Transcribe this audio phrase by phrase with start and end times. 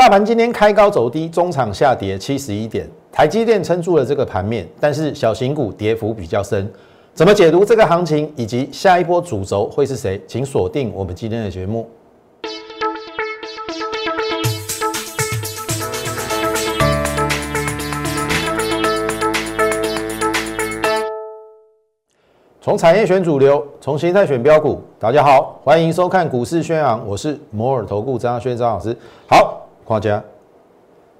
[0.00, 6.66] 大盘今天开高走低，中场下跌七十一点，台积电撑住了这个盘面，但是小型股跌幅比较深。
[7.12, 10.18] 怎么解读这个行情，以及下一波主轴会是谁？
[10.26, 11.86] 请锁定我们今天的节目。
[22.62, 24.80] 从产业选主流，从形态选标股。
[24.98, 28.96] 大家好，欢迎收看股市宣扬，我是摩尔投顾张轩张老师。
[29.28, 30.22] 好，画家，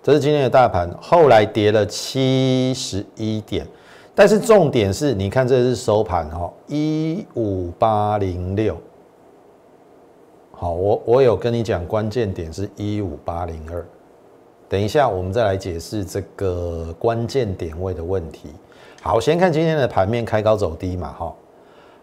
[0.00, 3.66] 这是今天的大盘，后来跌了七十一点，
[4.14, 8.76] 但是重点是，你看这是收盘哈，一五八零六。
[10.52, 13.84] 好，我我有跟你讲，关键点是一五八零二。
[14.68, 18.50] 等一下，我们再来解释这个关键点位的问题。
[19.02, 21.34] 好，先看今天的盘面开高走低嘛，哈，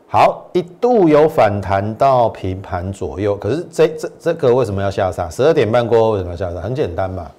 [0.10, 5.30] 好，一度有反弹到平盘左右，可是这这这个为什么要下杀？
[5.30, 6.62] 十二点半过后为什么要下杀？
[6.62, 7.30] 很简单嘛，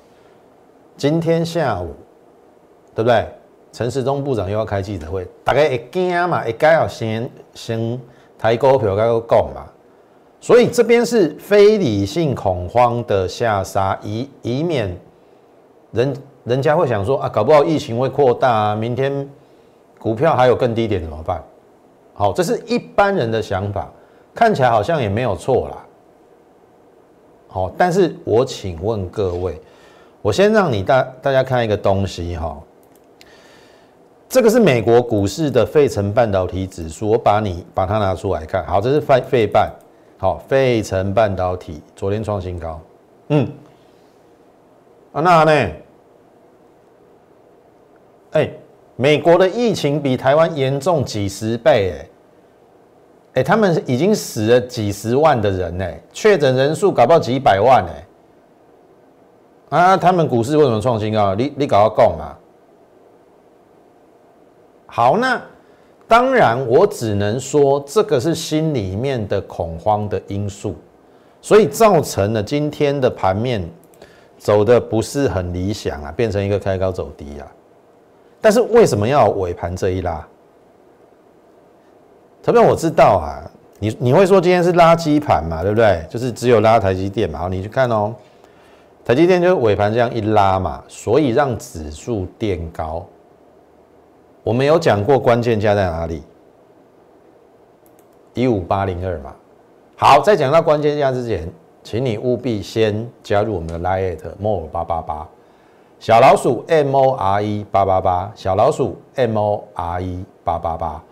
[0.96, 1.94] 今天下午，
[2.94, 3.26] 对不对？
[3.72, 7.98] 陈时中部长又要开记者会，大概会惊嘛，会该要先先
[8.38, 9.64] 抬股票该要讲嘛，
[10.40, 14.94] 所以这边是非理性恐慌的下杀，以以免
[15.92, 19.28] 人人家会想说啊，搞不好疫情会扩大啊，明天。
[19.98, 21.42] 股票还有更低点怎么办？
[22.18, 23.88] 好，这是一般人的想法，
[24.34, 25.86] 看起来好像也没有错啦。
[27.46, 29.60] 好，但是我请问各位，
[30.20, 32.60] 我先让你大大家看一个东西哈，
[34.28, 38.66] 这个是美国股市的费城半导体指数，我把你把它拿出来看。
[38.66, 39.72] 好，这是费费半，
[40.18, 42.80] 好，费城半导体昨天创新高，
[43.28, 43.48] 嗯，
[45.12, 45.72] 啊那呢？
[48.32, 48.50] 哎。
[49.00, 52.08] 美国的疫情比台湾严重几十倍，哎，
[53.34, 57.86] 哎，他们已经死了几十万的人，哎，确诊人数搞不到几百万，
[59.70, 61.32] 哎，啊，他们股市为什么创新高？
[61.36, 62.36] 你你搞要讲嘛？
[64.86, 65.40] 好，那
[66.08, 70.74] 当然，我只能说这个是心里面的恐慌的因素，
[71.40, 73.62] 所以造成了今天的盘面
[74.38, 77.46] 走的不是很理想啊，变成一个开高走低啊。
[78.48, 80.26] 但是为什么要尾盘这一拉？
[82.42, 83.44] 特别我知道啊，
[83.78, 86.02] 你你会说今天是垃圾盘嘛，对不对？
[86.08, 88.14] 就是只有拉台积电嘛，好，你去看哦，
[89.04, 93.04] 台积电就是尾盘这样一拉嘛，所以让指数垫高。
[94.42, 96.22] 我们有讲过关键价在哪里？
[98.32, 99.36] 一五八零二嘛。
[99.94, 101.46] 好，在讲到关键价之前，
[101.82, 105.28] 请你务必先加入我们的 Lite More 八八八。
[106.00, 111.02] 小老鼠 M O R E 八八八，小老鼠 M O R E 八八八。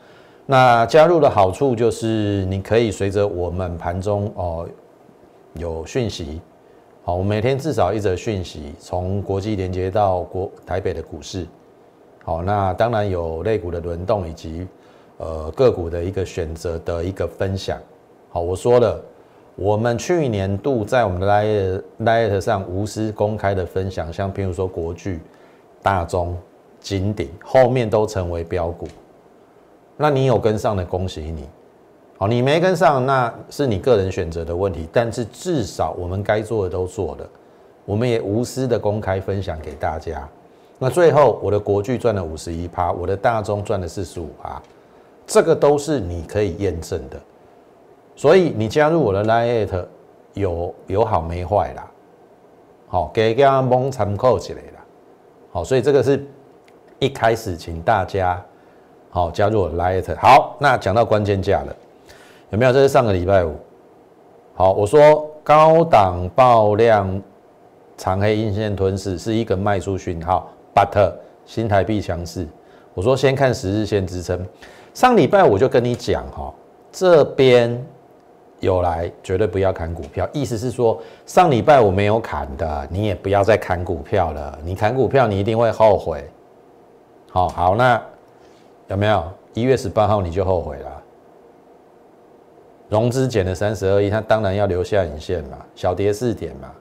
[0.47, 4.69] 那加入的好处就是你可以随着我们盘中哦
[5.55, 6.41] 有讯息，
[7.03, 11.49] 好，我每天至少一则讯息，从国际连接到国台北的股市。
[12.25, 14.69] 好，那当然有类股的轮动以及
[15.17, 17.77] 呃个股的一个选择的一个分享。
[18.31, 19.03] 好，我说了。
[19.57, 25.19] 我们去年度在我们的 Light Light 上无私公开的分享，像譬如说国巨、
[25.83, 26.37] 大中、
[26.79, 28.87] 金鼎，后面都成为标股。
[29.97, 31.49] 那你有跟上的，恭喜你。
[32.19, 34.87] 好，你没跟上，那是你个人选择的问题。
[34.93, 37.27] 但是至少我们该做的都做了，
[37.87, 40.29] 我们也无私的公开分享给大家。
[40.79, 44.61] 那最后我的国巨赚了五十一趴，我的大中赚了四十五趴，
[45.27, 47.19] 这个都是你可以验证的。
[48.17, 49.85] 所以你加入我的 Lite
[50.33, 51.87] 有有好没坏啦，
[52.89, 54.85] 好给大家蒙参考起来啦，
[55.53, 56.27] 好，所以这个是
[56.99, 58.43] 一开始请大家
[59.11, 60.17] 好加入我的 Lite。
[60.17, 61.77] 好，那讲到关键价了，
[62.49, 62.73] 有没有？
[62.73, 63.55] 这是上个礼拜五，
[64.55, 67.23] 好，我说高档爆量
[67.99, 71.13] 长黑阴线吞噬是一个卖出讯号，But
[71.45, 72.49] 新台币强势，
[72.95, 74.47] 我说先看十日线支撑。
[74.95, 76.55] 上礼拜我就跟你讲哈，
[76.91, 77.87] 这边。
[78.61, 84.59] 有来绝对不要砍股票，意思是说上礼拜我没有砍的，你也不要再砍股票了。
[84.65, 86.25] 你砍股票，你一定会后悔。
[87.31, 88.03] 好好，那
[88.89, 89.23] 有没有
[89.53, 91.03] 一月十八号你就后悔了？
[92.89, 96.73] 融资减了三十二亿，他当然要留下影线嘛，小跌四点嘛。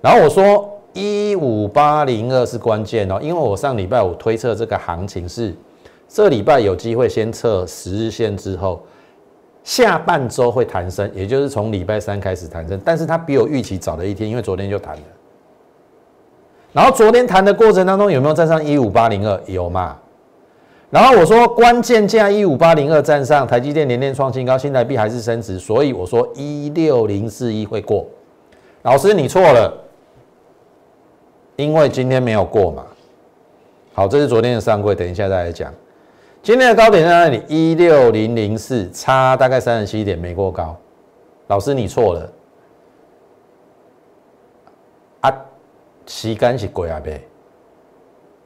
[0.00, 5.54] 然后我说一五八零二是关键哦，因为我上礼拜我推测这个行情是
[6.08, 8.82] 这礼拜有机会先测十日线之后。
[9.70, 15.02] 下半周会弹升，也就是从礼拜三开始弹升，但是它比我预期早了一天，因为昨天就弹了。
[16.72, 19.40] 然后昨天弹的过程当中有没有站上一五八零二？
[19.46, 19.96] 有嘛？
[20.90, 28.04] 然后我说关键价一五八零二站上，台积电连连创新高，新台币还是升值，所以我说一六零四一会过。
[28.82, 29.72] 老师你错了，
[31.54, 32.84] 因为今天没有过嘛。
[33.94, 35.72] 好，这是昨天的上柜，等一下再来讲。
[36.42, 37.42] 今天的高点在哪里？
[37.48, 40.74] 一六零零四，差大概三十七点，没过高。
[41.48, 42.32] 老师你错了。
[45.20, 45.30] 啊，
[46.06, 47.22] 旗杆是鬼啊呗？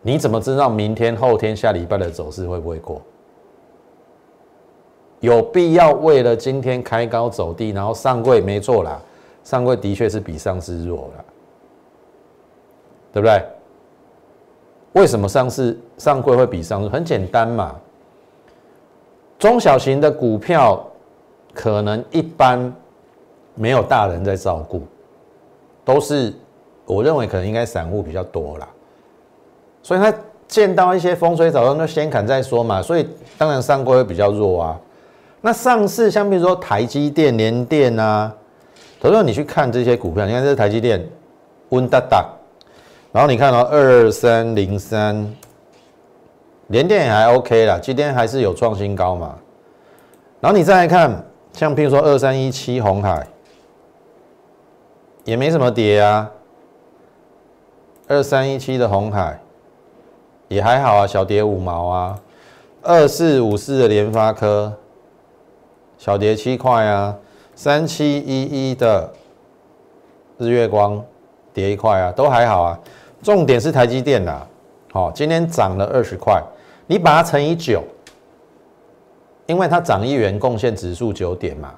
[0.02, 3.00] 你怎么知道明天、后天、下礼拜的走势会不会过？
[5.20, 9.00] 有必要为了今天开高走低，然后上柜没错啦，
[9.44, 11.24] 上柜的确是比上市弱了，
[13.12, 13.40] 对不对？
[14.94, 16.88] 为什么上市上柜会比上市？
[16.88, 17.74] 很简单嘛，
[19.38, 20.84] 中小型的股票
[21.52, 22.72] 可能一般
[23.54, 24.82] 没有大人在照顾，
[25.84, 26.32] 都是
[26.86, 28.68] 我认为可能应该散户比较多啦，
[29.82, 30.14] 所以他
[30.46, 34.80] 见到一些风吹草动就先砍再说嘛，所以当然上柜会比较弱啊。
[35.40, 38.32] 那上市像比如说台积电、联电啊，
[39.00, 41.04] 投资你去看这些股票，你看这台积电，
[41.70, 42.24] 温哒哒。
[43.14, 45.14] 然后你看到二三零三，
[46.66, 49.38] 联电也还 OK 啦，今天还是有创新高嘛。
[50.40, 53.24] 然后你再来看，像譬如说二三一七红海，
[55.22, 56.28] 也没什么跌啊。
[58.08, 59.40] 二三一七的红海
[60.48, 62.18] 也还好啊，小跌五毛啊。
[62.82, 64.72] 二四五四的联发科，
[65.98, 67.16] 小跌七块啊。
[67.54, 69.12] 三七一一的
[70.36, 71.00] 日月光
[71.52, 72.80] 跌一块啊，都还好啊。
[73.24, 74.46] 重点是台积电啦，
[74.92, 76.42] 好，今天涨了二十块，
[76.86, 77.82] 你把它乘以九，
[79.46, 81.72] 因为它涨一元，贡献指数九点嘛，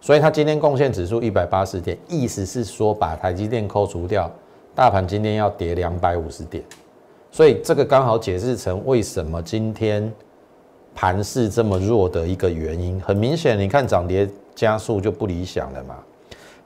[0.00, 4.28] 所以它今天贡献指数一百八十点，意思是说把台积电扣除掉，
[4.74, 6.64] 大盘今天要跌两百五十点，
[7.30, 10.12] 所以这个刚好解释成为什么今天
[10.96, 13.00] 盘势这么弱的一个原因。
[13.00, 15.94] 很明显，你看涨跌加速就不理想了嘛，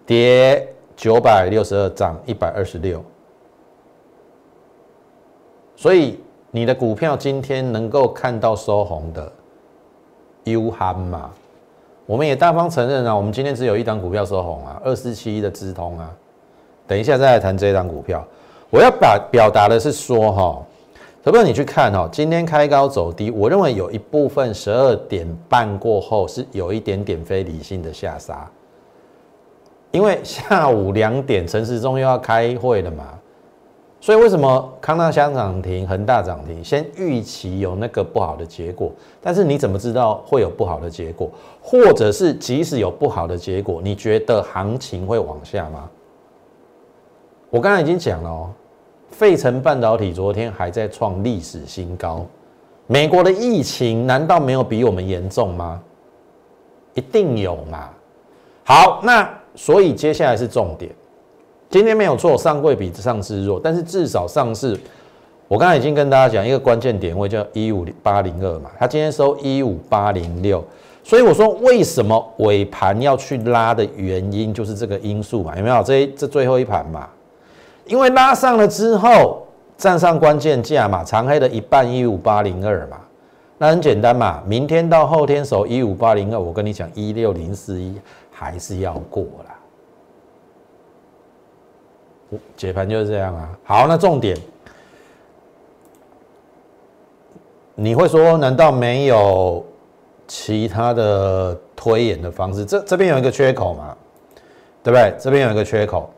[0.06, 0.66] 跌
[0.96, 3.04] 九百六十二，涨一百二十六。
[5.76, 6.18] 所以
[6.50, 9.30] 你的股票今天能够看到收红的
[10.44, 11.30] ，U 憨嘛？
[12.06, 16.10] 我们也大方承认啊，我们今天只有一档股票收红啊，二四七一的资通啊。
[16.86, 18.26] 等一下再来谈这档股票。
[18.70, 20.62] 我要表表达的是说哈，
[21.22, 22.08] 可不可你去看哈？
[22.10, 28.50] 今天开高走低，我认为有一部分十二点半过后是有一点点非理性的下杀，
[29.90, 33.04] 因为下午两点陈时中又要开会了嘛。
[34.06, 36.62] 所以为什么康纳香涨停、恒大涨停？
[36.62, 41.28] 先预期有那个不好的结果，但是你怎么知道会有不好的结果？
[41.60, 45.90] 或者是即使有不好的结果，你觉得行情会往下吗？
[47.50, 48.50] 我刚才已经讲了哦，
[49.10, 52.24] 费城半导体昨天还在创历史新高。
[52.86, 55.82] 美国的疫情难道没有比我们严重吗？
[56.94, 57.90] 一定有嘛。
[58.62, 60.94] 好，那所以接下来是重点。
[61.68, 64.78] 今天没有错，上柜比上市弱，但是至少上市，
[65.48, 70.64] 我刚才已经跟大家讲一个关键点位叫一五八零二嘛，它今天收一五八零六，
[71.02, 75.82] 所以我说为什么尾盘要去拉的原因就是这个因素嘛，有没有？
[75.82, 77.08] 这这最后一盘嘛，
[77.86, 79.44] 因为拉上了之后
[79.76, 82.96] 站上关键价嘛，长黑的一半一五八零二嘛，
[83.58, 87.96] 那很简单嘛，明天到后天收一五八零二，我跟你讲一六零四一
[88.30, 89.55] 还是要过了。
[92.56, 93.58] 解盘就是这样啊。
[93.64, 94.36] 好，那重点，
[97.74, 99.64] 你会说，难道没有
[100.26, 102.64] 其他的推演的方式？
[102.64, 103.96] 这这边有一个缺口嘛，
[104.82, 105.14] 对不对？
[105.18, 106.10] 这边有一个缺口。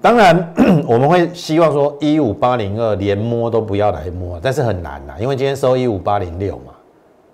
[0.00, 0.54] 当然，
[0.86, 6.72] 我们会希望说，一五八零二连摸都不要来摸，但是很难呐，因为今天收一五八零六嘛，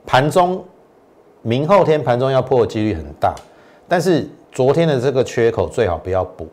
[0.07, 0.65] 盘中
[1.43, 3.35] 明后天盘中要破的几率很大。
[3.89, 6.47] 但是昨天的这个缺口最好不要补。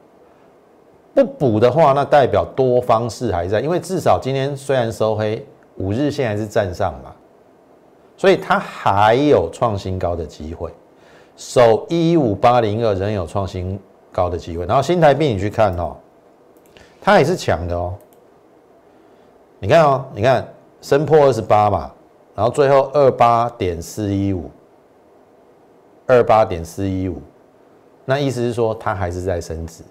[1.17, 5.43] 不补的话，那代表多方式还在，因为至少今天虽然收黑，
[5.77, 7.11] 五日线还是站上嘛，
[8.15, 10.71] 所以它还有创新高的机会，
[11.35, 13.79] 守一五八零二仍有创新
[14.11, 14.67] 高的机会。
[14.67, 15.97] 然后新台币你去看哦，
[17.01, 17.95] 它也是强的哦。
[19.57, 20.47] 你看哦，你看
[20.81, 21.91] 升破二十八嘛，
[22.35, 24.51] 然后最后二八点四一五，
[26.05, 27.19] 二八点四一五，
[28.05, 29.81] 那意思是说它还是在升值。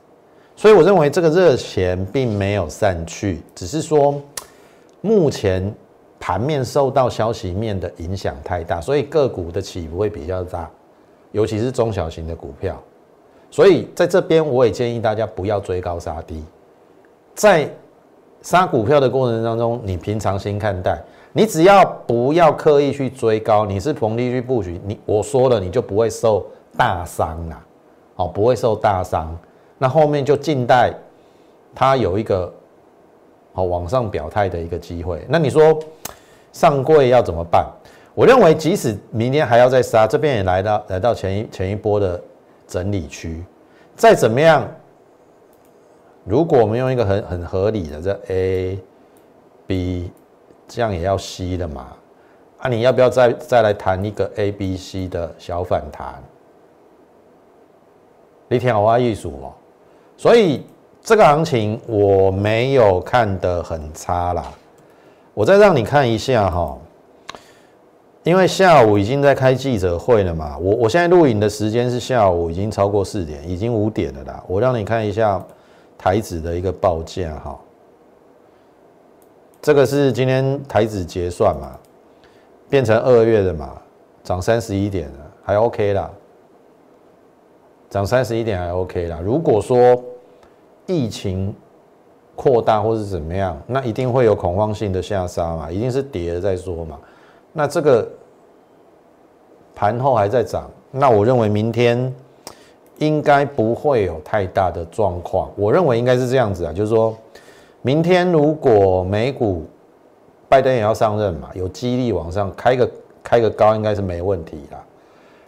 [0.56, 4.20] 所以我认为这个热钱并没有散去，只是说
[5.02, 5.72] 目前
[6.18, 10.68] 盘面受到消息面的影响太大，所以个股的起伏会比较大，
[11.32, 12.82] 尤其是中小型的股票。
[13.50, 16.42] 所以在这边我也建议大家不要追高杀低，
[17.34, 17.70] 在
[18.40, 20.98] 杀股票的过程当中，你平常心看待，
[21.34, 26.46] 你只要不要刻意去追高，你是逢低去布局，你我说了你就不会受
[26.78, 27.62] 大伤啦，
[28.16, 29.38] 哦，不会受大伤。
[29.78, 30.92] 那后面就静待
[31.74, 32.52] 它有一个
[33.52, 35.24] 好往上表态的一个机会。
[35.28, 35.78] 那你说
[36.52, 37.66] 上柜要怎么办？
[38.14, 42.18] 我认为即使明天还要再杀，这边也来到来到前一前一波的
[42.66, 43.44] 整理区，
[43.94, 44.66] 再怎么样，
[46.24, 48.78] 如果我们用一个很很合理的这 A、
[49.66, 50.10] B，
[50.66, 51.88] 这样也要 C 的嘛？
[52.56, 56.22] 啊，你要不要再再来谈一个 A、B、C 的小反弹？
[58.48, 59.52] 你听我艺术哦，
[60.16, 60.64] 所以
[61.02, 64.44] 这个行情我没有看得很差啦。
[65.34, 66.78] 我再让你看一下哈，
[68.22, 70.56] 因为下午已经在开记者会了嘛。
[70.58, 74.42] 我我现在录影的时间是下午，已经超过四点，已经五点了啦。
[74.46, 75.44] 我让你看一下
[75.98, 77.58] 台子的一个报价哈，
[79.60, 81.78] 这个是今天台子结算嘛，
[82.70, 83.72] 变成二月的嘛，
[84.24, 86.10] 涨三十一点了，还 OK 啦。
[87.96, 89.18] 涨三十一点还 OK 啦。
[89.24, 89.98] 如果说
[90.84, 91.54] 疫情
[92.34, 96.98] 扩大或是怎么样，那一定会有恐慌性的下杀嘛，一定是跌了再说嘛。
[97.54, 98.06] 那这个
[99.74, 102.14] 盘后还在涨，那我认为明天
[102.98, 105.50] 应该不会有太大的状况。
[105.56, 107.16] 我认为应该是这样子啊，就是说
[107.80, 109.64] 明天如果美股
[110.50, 112.90] 拜登也要上任嘛，有激励往上开个
[113.22, 114.84] 开个高，应该是没问题啦。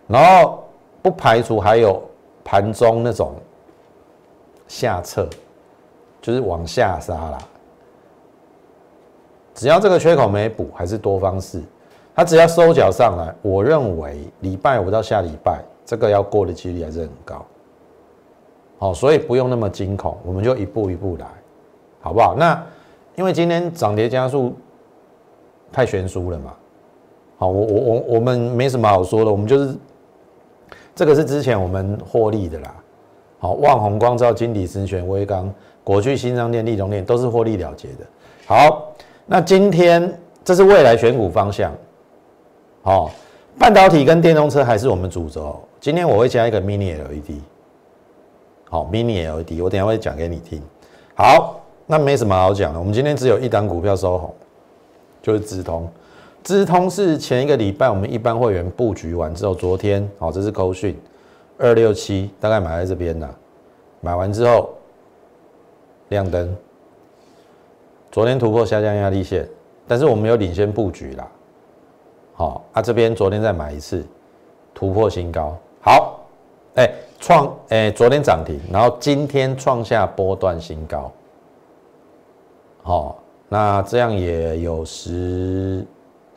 [0.06, 0.64] 然后
[1.02, 2.02] 不排除还有。
[2.50, 3.34] 盘中那种
[4.68, 5.28] 下撤，
[6.22, 7.38] 就是往下杀啦。
[9.54, 11.62] 只要这个缺口没补，还是多方式，
[12.14, 17.44] 它只要收脚上来，我认为礼拜五到下礼拜这个要过的几率还是很高。
[18.78, 21.26] 好，所以不用那么惊恐，我们就一步一步来，
[22.00, 22.34] 好不好？
[22.34, 22.66] 那
[23.14, 24.56] 因为今天涨跌加速
[25.70, 26.54] 太悬殊了嘛。
[27.36, 29.76] 好，我我我我们没什么好说的，我们就是。
[30.98, 32.74] 这个是之前我们获利的啦，
[33.38, 35.48] 好，万宏光照、金底神选、威刚、
[35.84, 38.04] 国巨、新商店、利隆店都是获利了结的。
[38.48, 38.92] 好，
[39.24, 40.12] 那今天
[40.42, 41.72] 这是未来选股方向，
[42.82, 43.12] 好，
[43.56, 45.62] 半导体跟电动车还是我们主轴。
[45.78, 47.42] 今天我会加一个 mini LED，
[48.68, 50.60] 好，mini LED，我等下会讲给你听。
[51.14, 54.34] 好，那没什么好讲的，我们今天只有一档股票收红，
[55.22, 55.88] 就是直通。
[56.48, 60.98] 资通是前一个礼拜我们一般会员布局完之后，昨天好，这是扣讯
[61.58, 63.28] 二六七，大概买在这边的，
[64.00, 64.70] 买完之后
[66.08, 66.56] 亮灯，
[68.10, 69.46] 昨天突破下降压力线，
[69.86, 71.28] 但是我们有领先布局啦，
[72.32, 74.02] 好，啊这边昨天再买一次，
[74.72, 76.18] 突破新高，好，
[76.76, 76.90] 哎
[77.20, 81.12] 创哎昨天涨停，然后今天创下波段新高，
[82.82, 83.18] 好，
[83.50, 85.86] 那这样也有十。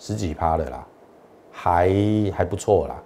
[0.02, 0.84] 十几趴的啦，
[1.52, 1.94] 还
[2.36, 3.04] 还不错啦。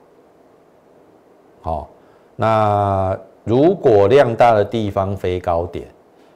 [1.62, 1.90] 好，
[2.38, 5.86] 那如果量大的地方飞高点，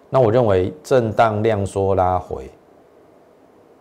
[0.10, 2.52] 那我认为震荡量缩拉回，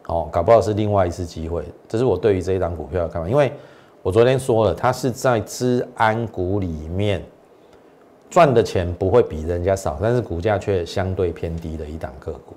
[0.06, 1.64] 哦，搞不好是另外一次机会。
[1.88, 3.52] 这是我对于这一档股票的看法，因为
[4.00, 7.20] 我昨天说了，它是在资安股里面
[8.30, 12.54] 赚的钱不会比人家少，但是股价却相对偏低的一档个股。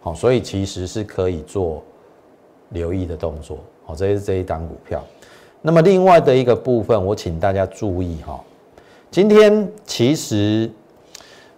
[0.00, 1.82] 好，所以其实是可以做。
[2.70, 5.02] 留意的动作，好，这是这一档股票。
[5.60, 8.38] 那么另外的一个部分，我请大家注意哈。
[9.10, 10.70] 今天其实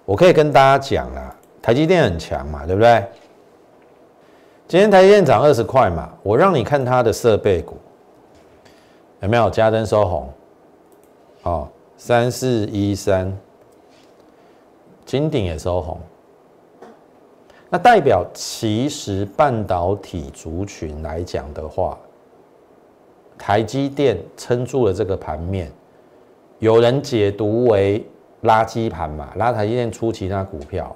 [0.04, 3.04] 我可以跟大家讲啦，台积电很强嘛，对不对？
[4.68, 7.76] 今天台积电涨二十块嘛，我让你看它的设备股
[9.20, 10.32] 有没有加灯收红？
[11.42, 13.36] 好，三四一三，
[15.04, 15.98] 金鼎也收红。
[17.72, 21.96] 那代表其实半导体族群来讲的话，
[23.38, 25.70] 台积电撑住了这个盘面，
[26.58, 28.04] 有人解读为
[28.42, 30.94] 垃圾盘嘛，拉台积电出其他股票，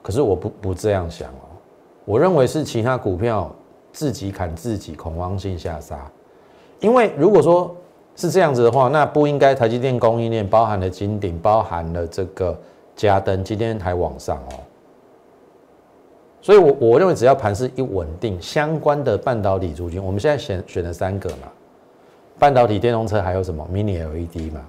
[0.00, 1.50] 可是我不不这样想哦，
[2.04, 3.52] 我认为是其他股票
[3.92, 6.08] 自己砍自己，恐慌性下杀，
[6.78, 7.74] 因为如果说
[8.14, 12.56] 是这样子的话，那不应该台积电供应链包含了金鼎，包含了这个
[12.94, 14.60] 嘉登，今天还往上哦。
[16.46, 21.48] 所以，我我认为只要盘势一稳定，相关的半导体族群，我们现在选选了三个嘛，
[22.38, 24.60] 半导体、电动车，还有什么 Mini LED 嘛，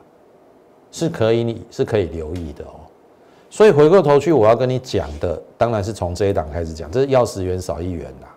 [0.92, 2.82] 是可以你是可以留意的哦。
[3.52, 8.36] 所以回过头去，我要跟你讲的，当然是从这一档开始讲，这是要十元少一元啦。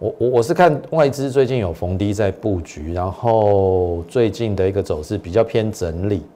[0.00, 6.26] 我我我是看外资最近有逢低在布局，然后最近的一个走势比较偏整理，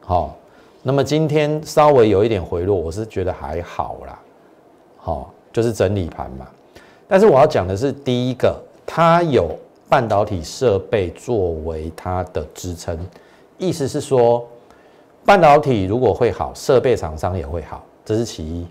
[0.00, 0.34] 好，
[0.82, 4.18] 那么今天稍微有一点回落，我是觉得还好啦。
[5.06, 6.48] 好，就是整理盘嘛。
[7.06, 9.56] 但是我要讲的是，第一个，它有
[9.88, 12.98] 半导体设备作为它的支撑，
[13.56, 14.44] 意思是说，
[15.24, 18.66] 半导体如果会好，设备厂商也会好，这是其一。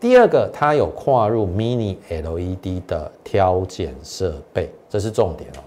[0.00, 5.60] 第二个，它有跨入 Mini LED 的挑拣设备，这是重点哦。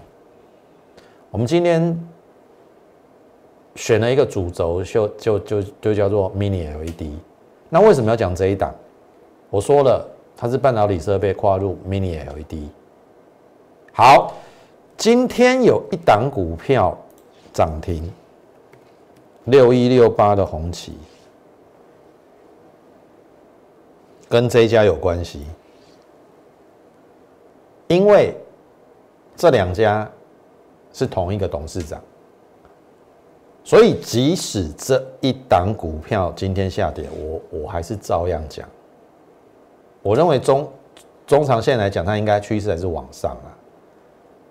[1.30, 1.96] 我们今天
[3.76, 7.06] 选了一个主轴，就就就就叫做 Mini LED。
[7.68, 8.74] 那为什么要讲这一档？
[9.50, 12.68] 我说了，它是半导体设备跨入 Mini LED。
[13.92, 14.34] 好，
[14.96, 16.96] 今天有一档股票
[17.52, 18.12] 涨停，
[19.44, 20.98] 六一六八的红旗。
[24.28, 25.46] 跟这一家有关系，
[27.86, 28.36] 因为
[29.34, 30.06] 这两家
[30.92, 31.98] 是同一个董事长，
[33.64, 38.68] 所以即使这一档股票今天下跌，我我还是照样讲。
[40.08, 40.66] 我认为中
[41.26, 43.52] 中长线来讲，它应该趋势还是往上啊，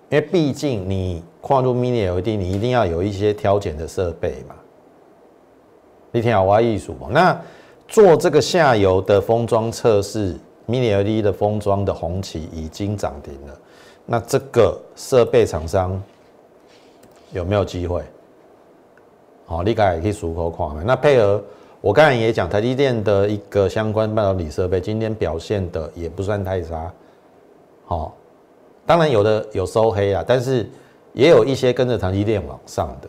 [0.08, 4.54] 因为毕竟你跨入 Mini LED，你一定要有一些挑拣的设备嘛。
[6.12, 7.36] 你听好我要艺术那。
[7.88, 10.36] 做这个下游的封装测试
[10.68, 13.58] ，Mini LED 的封装的红旗已经涨停了。
[14.04, 16.00] 那这个设备厂商
[17.32, 18.02] 有没有机会？
[19.46, 21.42] 好，你可以数口看那配合
[21.80, 26.92] 我刚才也讲，台积电的一个相关半导体设备，今天表现的也不算太差。
[27.84, 28.14] 好，
[28.84, 30.68] 当然有的有收黑啊，但是
[31.12, 33.08] 也有一些跟着台积电往上的。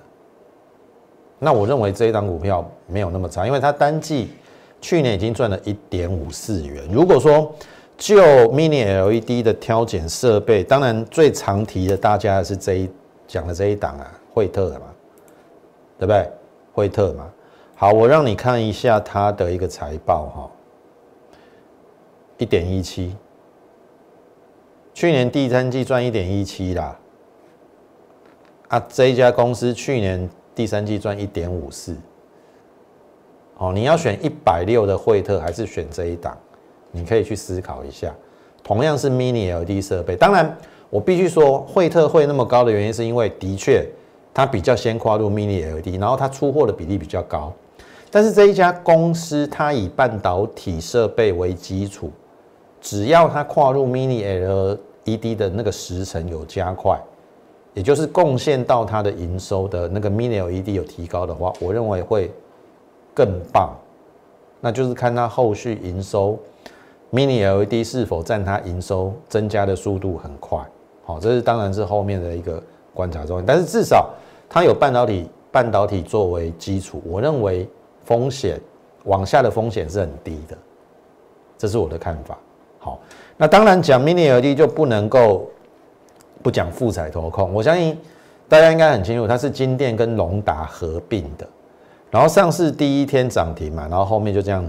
[1.39, 4.29] 那我认为这一档股票没有那么差，因为它单季。
[4.81, 6.81] 去年已经赚了一点五四元。
[6.89, 7.53] 如果说
[7.97, 8.15] 就
[8.53, 12.89] Mini LED 的挑拣设备，当然最常提的大家是这一
[13.27, 14.85] 讲的这一档啊，惠特的嘛，
[15.97, 16.31] 对不对？
[16.71, 17.29] 惠特嘛。
[17.81, 20.51] 好，我让你看一下它的一个财报哈，
[22.38, 23.15] 一点一七，
[24.93, 27.00] 去年第三季赚一点一七啦。
[28.67, 31.95] 啊，这一家公司去年第三季赚一点五四。
[33.55, 36.38] 哦，你要选一百六的惠特还是选这一档？
[36.91, 38.13] 你可以去思考一下。
[38.62, 40.53] 同样是 Mini LED 设备，当然
[40.89, 43.87] 我必须说，惠特会那么高的原因，是因为的确
[44.33, 47.53] 它比较先跨入 Mini LED，然后它出货的比例比较高。
[48.11, 52.11] 但是这一家公司，它以半导体设备为基础，
[52.81, 57.00] 只要它跨入 Mini LED 的那个时程有加快，
[57.74, 62.31] 也就是贡献到它的营收的那个 Mini LED 有提高的话，我认为会。
[63.11, 63.75] 更棒，
[64.61, 66.39] 那就是看它后续营收
[67.11, 70.57] ，Mini LED 是否占它营收增加的速度很快，
[71.03, 73.45] 好，这是当然是后面的一个观察重点。
[73.45, 74.09] 但是至少
[74.48, 77.67] 它有半导体半导体作为基础，我认为
[78.09, 78.59] 风险
[79.03, 80.57] 往下的风险是很低的，
[81.59, 82.35] 这是我的看法。
[82.79, 83.00] 好，
[83.37, 85.48] 那当然讲 Mini LED 就不能够
[86.41, 87.95] 不讲富彩投控，我相信
[88.48, 91.48] 大家应该很清楚，它是金电跟隆达合并的。
[92.09, 94.65] 然后上市第一天涨停嘛，然后后面就这样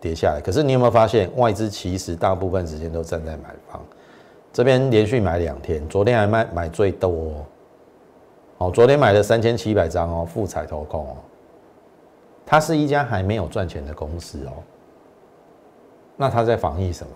[0.00, 0.40] 跌下来。
[0.40, 3.82] 可是你有没有发现，外资其实大部分时间都站在买方，
[4.52, 7.44] 这边连续买两天，昨天还卖买最多
[8.58, 8.70] 哦。
[8.70, 11.16] 昨天买了三千七百张哦，富彩投控哦，
[12.44, 14.52] 它是一家还没有赚钱的公司哦。
[16.16, 17.12] 那它在防疫什么？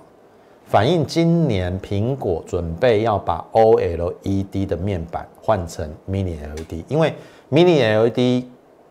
[0.65, 7.15] 反映今年苹果准备要把 OLED 的面板换成 Mini LED，因为
[7.51, 8.45] Mini LED。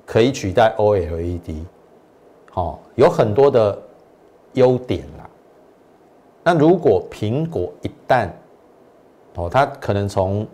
[0.08, 1.65] 可以取代 OLED，
[2.50, 3.78] 好，有很多的
[4.54, 5.30] 优点啦。
[6.45, 8.30] 那如果苹果一旦，
[9.36, 10.47] 哦，它可能从，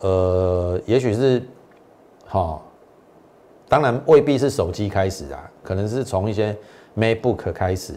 [0.00, 1.42] 呃，也许是，
[2.26, 2.62] 好，
[3.68, 6.56] 当然未必是手机开始啊，可能是从一些
[6.96, 7.94] MacBook 开始。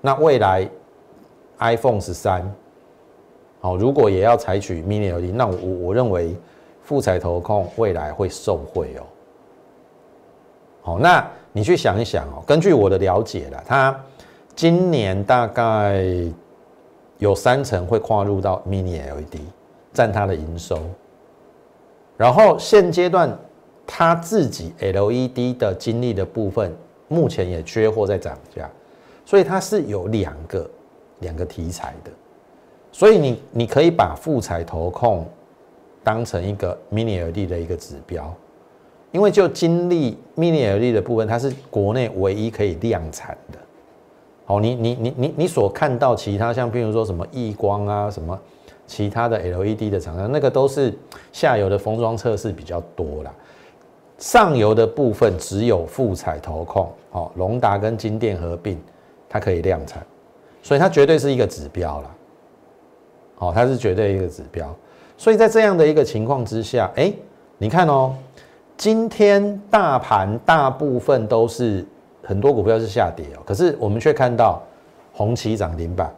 [0.00, 0.68] 那未来
[1.58, 2.42] iPhone 十三，
[3.60, 6.36] 好，如果也要采取 Mini LED，那我我认为
[6.82, 9.02] 富彩投控未来会受惠哦。
[10.82, 12.42] 好，那你去想一想哦。
[12.46, 13.98] 根据我的了解了，它
[14.54, 16.04] 今年大概
[17.18, 19.40] 有三成会跨入到 Mini LED，
[19.92, 20.78] 占它的营收。
[22.16, 23.36] 然后现阶段
[23.86, 26.74] 它自己 LED 的精力的部分，
[27.08, 28.68] 目前也缺货在涨价，
[29.24, 30.68] 所以它是有两个
[31.20, 32.10] 两个题材的。
[32.92, 35.26] 所以你你可以把富彩投控
[36.02, 38.34] 当成一个 Mini LED 的一个指标。
[39.12, 43.58] 因为就金立 Mini LED 的部分，它是国内唯一可以量产的。
[44.44, 48.38] 好，你你你你你所看到其他像譬如说什么亿光啊，什么
[48.86, 50.92] 其他的 LED 的厂商，那个都是
[51.32, 53.34] 下游的封装测试比较多啦。
[54.18, 58.80] 上游的部分只有富彩投控，哦，龙达跟金电合并，
[59.28, 60.04] 它可以量产，
[60.62, 62.14] 所以它绝对是一个指标啦。
[63.36, 64.74] 好，它是绝对一个指标。
[65.16, 67.12] 所以在这样的一个情况之下，哎，
[67.58, 68.14] 你看哦。
[68.78, 71.82] 今天大盘大部分都是
[72.22, 74.62] 很多股票是下跌哦，可是我们却看到
[75.14, 76.14] 红旗涨停板，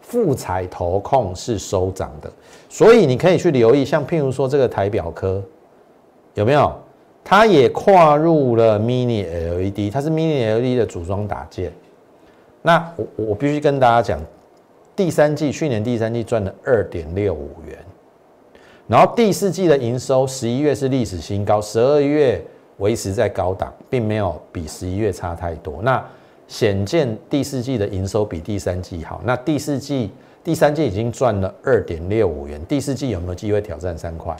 [0.00, 2.28] 富彩投控是收涨的，
[2.68, 5.40] 所以你可以去留意，像譬如说这个台表科
[6.34, 6.76] 有没有？
[7.32, 11.72] 它也跨入了 Mini LED，它是 Mini LED 的组装打件。
[12.60, 14.20] 那我我必须跟大家讲，
[14.94, 17.78] 第三季去年第三季赚了二点六五元。
[18.86, 22.38] 然后第四季的营收，十一月是历史新高，十二月
[22.76, 25.80] 维持在高档，并没有比十一月差太多。
[25.80, 26.04] 那
[26.46, 29.22] 显见第四季的营收比第三季好。
[29.24, 30.10] 那第四季、
[30.44, 34.36] 第三季已经赚了二点六五元，第四季有没有机会挑战三块？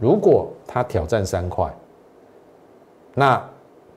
[0.00, 1.72] 如果它挑战三块，
[3.14, 3.48] 那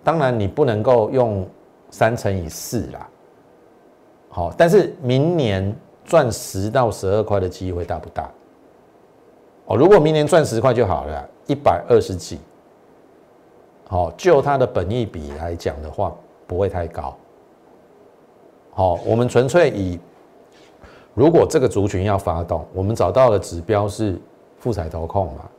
[0.04, 1.48] 当然你不能够用
[1.90, 3.10] 三乘以四啦。
[4.30, 8.30] 好，但是明年赚十到十二块的机会大不大？
[9.66, 12.38] 哦，如果明年赚十块就好了，一百二十几，
[13.88, 16.14] 好，就它的本益比来讲的话，
[16.46, 17.16] 不会太高。
[18.72, 19.98] 好，我们纯粹以，
[21.14, 24.20] 如果这个族群要发动，我们找到的指标是
[24.58, 25.50] 富彩投控嘛，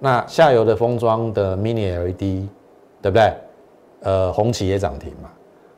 [0.00, 2.48] 那下游的封装的 Mini LED，
[3.00, 3.32] 对不对？
[4.00, 5.30] 呃，红旗也涨停嘛，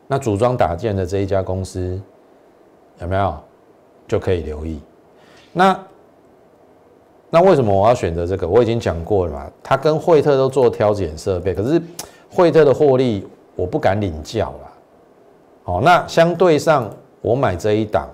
[0.07, 2.01] 那组装打件的这一家公司
[3.01, 3.37] 有没有
[4.09, 4.81] 就可以留意？
[5.53, 5.79] 那。
[7.35, 8.47] 那为什么我要选择这个？
[8.47, 11.81] 我已经讲过了嘛，它跟惠特都做挑拣设备，可是
[12.31, 14.73] 惠特的获利我不敢领教了。
[15.65, 16.91] 好，那相对上
[17.23, 18.07] 我买这一档，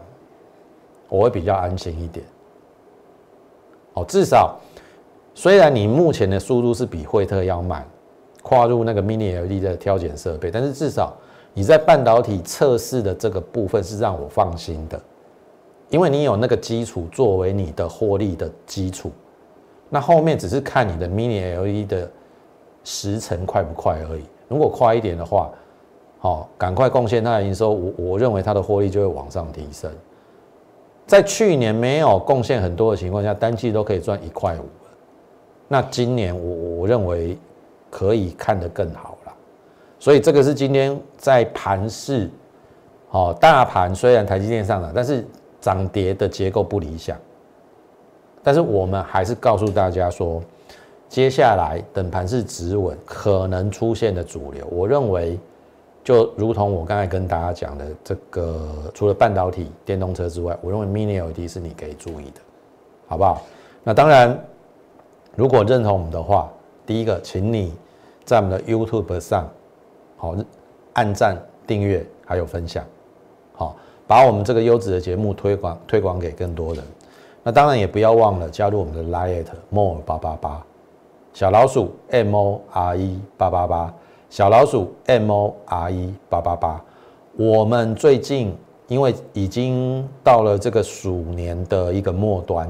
[1.09, 2.25] 我会比较安心一点。
[3.94, 4.57] 哦，至少
[5.38, 7.87] 虽然你目前的速度是比惠特要慢，
[8.42, 11.16] 跨入那个 Mini LED 的挑拣设备，但是至少
[11.55, 15.01] 你在半导体测试的这个部分是让我放心的。
[15.90, 19.12] 因为你有那个基础作为你的获利的基础，
[19.88, 22.11] 那后面只是看你的 Mini LED 的
[22.83, 24.24] 时程快不快而已。
[24.48, 25.53] 如果快一点的话，
[26.18, 29.88] 好，赶快贡献它的营收，我我认为它的获利就会往上提升。
[31.07, 34.64] 在去年没有贡献很多的情况下，单季都可以赚一块五
[35.69, 37.39] 那今年我我认为
[37.91, 39.33] 可以看得更好了。
[40.01, 42.29] 所以这个是今天在盘市，
[43.11, 45.25] 哦，大盘虽然台积电上涨，但是。
[45.61, 47.19] 涨跌的结构不理想，
[48.45, 50.41] 但是我们还是告诉大家说，
[51.09, 55.37] 接下来等盘是止稳，可能出现的主流，我认为
[56.05, 62.41] 就如同我刚才跟大家讲的，这个除了半导体、电动车之外，我认为 Mini LED 是你可以注意的，
[63.09, 63.43] 好不好？
[63.83, 64.41] 那当然，
[65.38, 66.51] 如果认同我们的话，
[66.85, 67.72] 第一个，请你
[68.24, 69.48] 在我们的 YouTube 上，
[70.16, 70.35] 好，
[70.94, 72.85] 按赞、订阅还有分享，
[73.53, 73.77] 好。
[74.05, 76.83] 把我们这个优质的节目推广推广给更多人，
[77.44, 80.66] 那当然也不要忘了加入我们的 Lite More 八八八
[81.33, 83.94] 小老鼠 M O R E 八八八
[84.29, 86.83] 小老鼠 M O R E 八八八。
[87.37, 88.53] 我们最近
[88.88, 92.68] 因为已经到了这个鼠年的一个末端，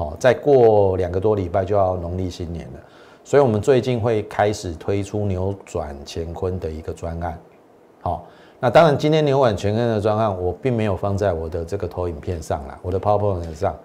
[0.00, 2.80] 好，再过两个多礼拜就要农历新年了，
[3.22, 7.38] 所以我们最近会开始推出扭转乾坤的一个专案，
[8.00, 8.26] 好。
[8.58, 13.76] 那当然，今天扭转乾坤的专案我并没有放在我的这个投影片上啦，我的 PowerPoint 上。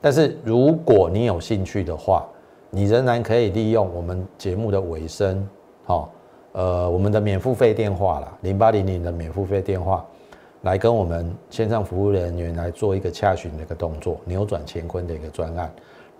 [0.00, 2.26] 但是如果你有兴趣的话，
[2.70, 5.46] 你仍然可以利用我们节目的尾声，
[5.84, 6.10] 好，
[6.52, 10.02] 呃，我们的免付费电话啦，零八零零的免付费电话，
[10.62, 15.72] 来跟我们线上服务人员来做一个洽询的一个动作，扭转乾坤的一个专案。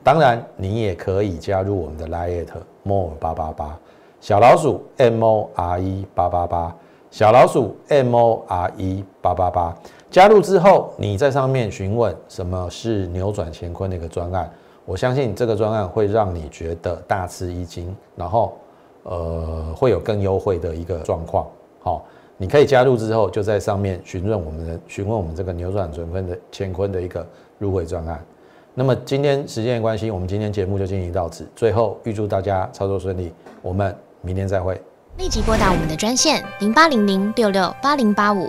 [0.03, 2.47] 当然，你也可以加入我们的 Lite
[2.83, 3.79] More 八八八
[4.21, 6.75] 小老鼠 M O R E 八八八。
[7.11, 9.75] 小老鼠 M O R E 八八八
[10.11, 14.51] 加入之后，你在上面询问什么是扭转乾坤的一个专案，
[14.85, 18.59] 我相信这个专案会让你觉得大吃一惊，然后
[19.05, 21.47] 呃会有更优惠的一个状况。
[21.81, 22.05] 好，
[22.41, 27.27] 你可以加入之后就在上面询问我们的询问我们这个扭转乾坤的乾坤的一个
[27.59, 28.25] 入会专案。
[28.75, 31.45] 那么今天时间的关系，我们今天节目就进行到此。
[31.57, 34.81] 最后预祝大家操作顺利，我们明天再会。
[35.17, 38.49] 立即拨打我们的专线零八零零六六八零八五